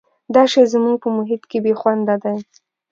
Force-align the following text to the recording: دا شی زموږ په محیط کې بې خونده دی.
دا 0.33 0.43
شی 0.51 0.63
زموږ 0.73 0.95
په 1.03 1.09
محیط 1.17 1.43
کې 1.51 1.59
بې 1.65 1.73
خونده 1.79 2.15
دی. 2.23 2.35